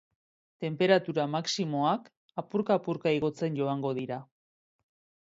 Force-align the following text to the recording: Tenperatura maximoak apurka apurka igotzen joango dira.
Tenperatura 0.63 1.25
maximoak 1.33 2.09
apurka 2.45 2.81
apurka 2.83 3.15
igotzen 3.21 3.63
joango 3.63 3.97
dira. 4.03 4.23